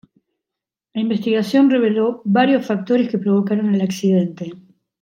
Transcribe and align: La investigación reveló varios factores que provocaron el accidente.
La 0.95 1.01
investigación 1.01 1.69
reveló 1.69 2.23
varios 2.25 2.65
factores 2.65 3.07
que 3.07 3.19
provocaron 3.19 3.75
el 3.75 3.81
accidente. 3.81 4.51